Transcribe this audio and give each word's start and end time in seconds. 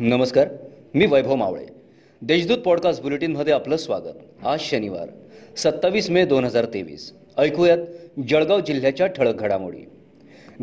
नमस्कार 0.00 0.48
मी 0.94 1.06
वैभव 1.06 1.34
मावळे. 1.34 1.64
देशदूत 2.22 2.58
पॉडकास्ट 2.58 3.02
बुलेटिनमध्ये 3.02 3.52
आपलं 3.52 3.76
स्वागत. 3.76 4.46
आज 4.46 4.60
शनिवार 4.60 5.08
सत्तावीस 5.56 6.10
मे 6.10 6.24
दोन 6.24 6.44
हजार 6.44 6.64
तेवीस. 6.64 7.12
ऐकूयात 7.38 7.78
जळगाव 8.28 8.60
जिल्ह्याच्या 8.60 9.06
ठळक 9.06 9.34
घडामोडी. 9.34 9.78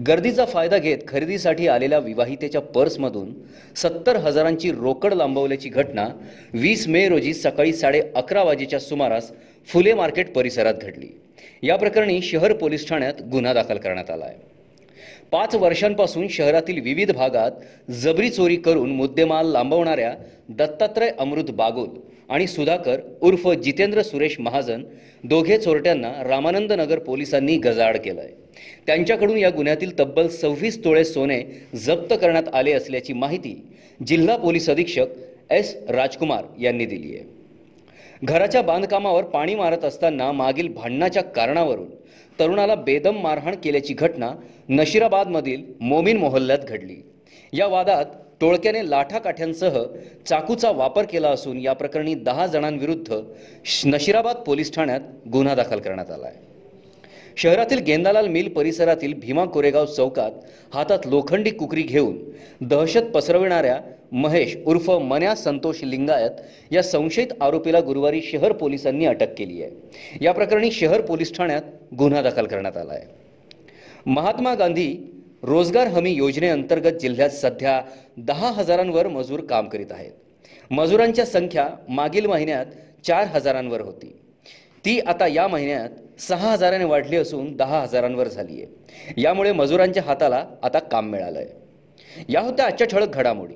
गर्दीचा 0.08 0.46
फायदा 0.46 0.78
घेत 0.78 0.98
खरेदीसाठी 1.08 1.68
आलेल्या 1.68 2.00
विवाहितेच्या 2.00 2.62
पर्समधून 2.62 3.34
सत्तर 3.76 4.16
हजारांची 4.16 4.71
रोकड 4.71 5.14
लांबवल्याची 5.14 5.70
घटना 5.70 6.08
वीस 6.54 6.88
मे 6.88 7.10
रोजी 7.10 7.34
सकाळी 7.34 7.74
साडे 7.74 8.02
अकरा 8.16 8.44
वाजेच्या 8.44 8.80
सुमारास 8.80 9.32
फुले 9.68 9.94
मार्केट 9.94 10.34
परिसरात 10.34 10.74
घडली. 10.82 11.08
या 11.64 11.76
प्रकरणी 11.76 12.22
शहर 12.22 12.54
पोलीस 12.54 12.88
ठाण्यात 12.88 13.14
गुन्हा 13.32 13.54
दाखल 13.54 13.78
करण्यात 13.78 14.12
आला 14.12 14.26
आहे 14.26 14.57
पाच 15.32 15.56
वर्षांपासून 15.56 16.28
शहरातील 16.28 16.79
विविध 16.79 17.11
भागात 17.11 17.51
जबरी 17.92 18.29
चोरी 18.29 18.55
करून 18.55 18.89
मुद्देमाल 18.89 19.51
लांबवणाऱ्या 19.51 20.14
दत्तात्रय 20.50 21.10
अमृत 21.19 21.51
बागुल 21.51 21.89
आणि 22.29 22.47
सुधाकर 22.47 23.00
उर्फ 23.21 23.47
जितेंद्र 23.50 24.02
सुरेश 24.02 24.39
महाजन 24.39 24.83
दोघे 25.24 25.57
चोरट्यांना 25.57 26.11
रामानंद 26.24 26.71
नगर 26.71 27.00
पोलिसांनी 27.00 27.57
गजाआड 27.57 27.97
केलंय. 27.97 28.29
त्यांच्याकडून 28.88 29.38
या 29.38 29.50
गुन्ह्यातील 29.50 30.00
तब्बल 30.00 30.28
सव्वीस 30.28 30.83
तोळे 30.83 31.04
सोने 31.04 31.41
जप्त 31.75 32.14
करण्यात 32.22 32.44
आले 32.53 32.72
असल्याची 32.72 33.14
माहिती 33.14 33.67
जिल्हा 34.08 34.38
पोलीस 34.38 34.69
अधीक्षक 34.69 35.05
एस 35.50 35.75
राजकुमार 35.89 36.44
यांनी 36.59 36.86
दिली 36.86 37.16
आहे. 37.16 37.36
घराच्या 38.23 38.62
बांधकामावर 38.62 39.23
पाणी 39.23 39.56
मारत 39.56 39.84
असताना 39.86 40.31
मागील 40.31 40.67
भांडणाच्या 40.73 41.23
कारणावरून 41.23 41.89
तरुणाला 42.39 42.75
बेदम 42.75 43.17
मारहाण 43.17 43.56
केल्याची 43.56 43.94
घटना 43.94 44.31
नशिराबादमधील 44.70 45.64
मोमीन 45.80 46.17
मोहल्ल्यात 46.17 46.59
घडली. 46.59 46.95
या 47.53 47.67
वादात 47.67 48.06
टोळक्याने 48.41 48.89
लाठाकाठ्यांसह 48.89 49.83
चाकूचा 50.28 50.72
वापर 50.72 51.06
केला 51.06 51.30
असून 51.30 51.59
या 51.59 51.73
प्रकरणी 51.73 52.14
दहा 52.16 52.45
जणांविरुद्ध 52.47 53.19
श- 53.66 53.86
नशिराबाद 53.86 54.36
पोलीस 54.36 54.73
ठाण्यात 54.73 55.02
गुन्हा 55.31 55.56
दाखल 55.56 55.80
करण्यात 55.80 56.11
आला 56.11 56.28
आहे 56.28 56.45
शहरातील 57.38 57.80
गेंदालाल 57.80 58.28
मिल 58.28 58.50
परिसरातील 58.50 59.13
भीमा 59.13 59.45
कोरेगाव 59.45 59.86
चौकात 59.86 60.31
हातात 60.73 61.00
लोखंडी 61.06 61.50
कुकरी 61.50 61.81
घेऊन 61.81 62.17
दहशत 62.61 63.11
पसरविणाऱ्या 63.13 63.80
महेश 64.11 64.55
उर्फ 64.66 64.89
मन्या 64.89 65.36
संतोष 65.36 65.83
लिंगायत 65.83 66.31
या 66.72 66.83
संशयित 66.83 67.27
आरोपीला 67.41 67.80
गुरुवारी 67.80 68.22
शहर 68.22 68.52
पोलिसांनी 68.52 69.05
अटक 69.05 69.33
केली 69.38 69.63
आहे. 69.63 69.72
या 70.22 70.31
प्रकरणी 70.31 70.72
शहर 70.72 71.02
पोलीस 71.02 71.33
ठाण्यात 71.33 71.61
गुन्हा 71.97 72.22
दाखल 72.22 72.45
करण्यात 72.45 72.78
आला 72.78 72.94
आहे. 72.94 73.05
महात्मा 74.05 74.55
गांधी 74.55 74.95
रोजगार 75.44 75.88
हमी 75.88 76.11
योजनेअंतर्गत 76.11 76.97
जिल्ह्यात 77.00 77.30
सध्या 77.30 77.81
दहा 78.17 78.52
हजारांवर 78.52 79.08
मजूर 79.08 79.39
काम 79.39 79.67
करीत 79.69 79.91
आहेत. 79.91 80.11
मजुरांच्या 80.72 81.25
संख्या 81.25 81.67
मागील 81.89 82.25
महिन्यात 82.25 82.66
चार 83.05 83.28
हजारांवर 83.28 83.81
होती. 83.81 84.16
ती 84.85 85.00
आता 85.00 85.28
या 85.28 85.47
महिन्यात 85.47 86.22
सहा 86.22 86.52
हजाराने 86.52 86.83
वाढली 86.83 87.16
असून 87.16 87.55
दहा 87.55 87.81
हजारांवर 87.81 88.28
झाली 88.28 88.61
आहे 88.61 89.22
यामुळे 89.22 89.52
मजुरांच्या 89.52 90.03
हाताला 90.03 90.45
आता 90.63 90.80
काम 90.80 91.09
मिळालं 91.09 91.39
आहे 91.39 92.25
या 92.30 92.41
होत्या 92.41 92.66
आजच्या 92.66 92.88
ठळक 92.88 93.16
घडामोडी. 93.16 93.55